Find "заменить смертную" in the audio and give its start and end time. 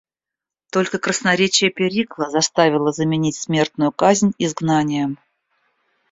2.91-3.91